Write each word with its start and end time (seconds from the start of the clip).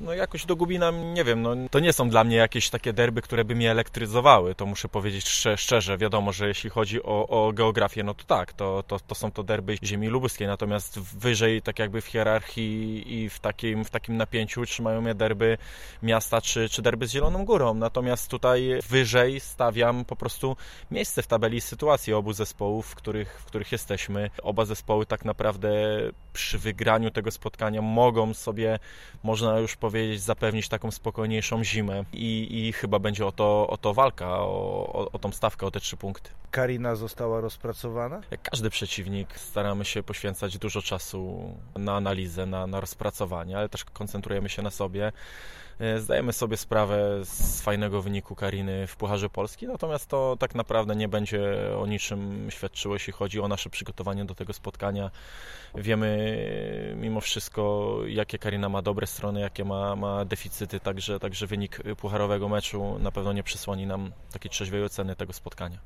No 0.00 0.14
jakoś 0.14 0.46
do 0.46 0.56
Gubina, 0.56 0.90
nie 0.90 1.24
wiem, 1.24 1.42
no 1.42 1.54
to 1.70 1.80
nie 1.80 1.92
są 1.92 2.10
dla 2.10 2.24
mnie 2.24 2.36
jakieś 2.36 2.70
takie 2.70 2.92
derby, 2.92 3.22
które 3.22 3.44
by 3.44 3.54
mnie 3.54 3.70
elektryzowały, 3.70 4.54
to 4.54 4.66
muszę 4.66 4.88
powiedzieć 4.88 5.28
szczerze. 5.56 5.98
Wiadomo, 5.98 6.32
że 6.32 6.48
jeśli 6.48 6.70
chodzi 6.70 7.02
o, 7.02 7.28
o 7.28 7.52
geografię, 7.52 8.02
no 8.02 8.14
to 8.14 8.24
tak, 8.24 8.52
to, 8.52 8.84
to, 8.86 9.00
to 9.00 9.14
są 9.14 9.32
to 9.32 9.42
derby 9.42 9.76
ziemi 9.82 10.08
lubuskiej, 10.08 10.46
natomiast 10.46 10.98
wyżej, 10.98 11.62
tak 11.62 11.78
jakby 11.78 12.00
w 12.00 12.06
hierarchii 12.06 13.04
i 13.14 13.28
w 13.30 13.38
takim, 13.40 13.84
w 13.84 13.90
takim 13.90 14.16
napięciu 14.16 14.66
trzymają 14.66 15.00
mnie 15.00 15.14
derby 15.14 15.58
miasta 16.02 16.40
czy, 16.40 16.68
czy 16.68 16.82
derby 16.82 17.06
z 17.06 17.10
Zieloną 17.10 17.44
Górą. 17.44 17.74
Natomiast 17.74 18.30
tutaj 18.30 18.80
wyżej 18.88 19.40
stawiam 19.40 20.04
po 20.04 20.16
prostu 20.16 20.56
miejsce 20.90 21.22
w 21.22 21.26
tabeli 21.26 21.60
sytuacji 21.60 22.12
obu 22.12 22.32
zespołów, 22.32 22.86
w 22.86 22.94
których, 22.94 23.40
w 23.40 23.44
których 23.44 23.72
jesteśmy. 23.72 24.30
Oba 24.42 24.64
zespoły 24.64 25.06
tak 25.06 25.24
naprawdę 25.24 25.70
przy 26.32 26.58
wygraniu 26.58 27.10
tego 27.10 27.30
spotkania 27.30 27.82
mogą 27.82 28.34
sobie, 28.34 28.78
można 29.22 29.58
już 29.58 29.76
powiedzieć, 29.76 29.85
zapewnić 30.16 30.68
taką 30.68 30.90
spokojniejszą 30.90 31.64
zimę 31.64 32.04
i, 32.12 32.66
i 32.66 32.72
chyba 32.72 32.98
będzie 32.98 33.26
o 33.26 33.32
to, 33.32 33.66
o 33.68 33.76
to 33.76 33.94
walka, 33.94 34.38
o, 34.38 34.92
o, 34.92 35.12
o 35.12 35.18
tą 35.18 35.32
stawkę, 35.32 35.66
o 35.66 35.70
te 35.70 35.80
trzy 35.80 35.96
punkty. 35.96 36.30
Karina 36.50 36.94
została 36.94 37.40
rozpracowana? 37.40 38.20
Jak 38.30 38.42
każdy 38.42 38.70
przeciwnik 38.70 39.38
staramy 39.38 39.84
się 39.84 40.02
poświęcać 40.02 40.58
dużo 40.58 40.82
czasu 40.82 41.54
na 41.74 41.96
analizę, 41.96 42.46
na, 42.46 42.66
na 42.66 42.80
rozpracowanie, 42.80 43.58
ale 43.58 43.68
też 43.68 43.84
koncentrujemy 43.84 44.48
się 44.48 44.62
na 44.62 44.70
sobie. 44.70 45.12
E, 45.78 46.00
zdajemy 46.00 46.32
sobie 46.32 46.56
sprawę 46.56 47.24
z 47.24 47.60
fajnego 47.60 48.02
wyniku 48.02 48.34
Kariny 48.34 48.86
w 48.86 48.96
Pucharze 48.96 49.30
Polski, 49.30 49.66
natomiast 49.66 50.08
to 50.08 50.36
tak 50.40 50.54
naprawdę 50.54 50.96
nie 50.96 51.08
będzie 51.08 51.40
o 51.78 51.86
niczym 51.86 52.50
świadczyło, 52.50 52.94
jeśli 52.94 53.12
chodzi 53.12 53.40
o 53.40 53.48
nasze 53.48 53.70
przygotowanie 53.70 54.24
do 54.24 54.34
tego 54.34 54.52
spotkania. 54.52 55.10
Wiemy 55.74 56.38
mimo 56.96 57.20
wszystko, 57.20 57.94
jakie 58.06 58.38
Karina 58.38 58.68
ma 58.68 58.82
dobre 58.82 59.06
strony, 59.06 59.40
jakie 59.40 59.64
ma, 59.76 59.96
ma 59.96 60.24
deficyty, 60.24 60.80
także, 60.80 61.20
także 61.20 61.46
wynik 61.46 61.82
pucharowego 61.96 62.48
meczu 62.48 62.98
na 62.98 63.12
pewno 63.12 63.32
nie 63.32 63.42
przysłoni 63.42 63.86
nam 63.86 64.12
takiej 64.32 64.50
trzeźwej 64.50 64.84
oceny 64.84 65.16
tego 65.16 65.32
spotkania. 65.32 65.78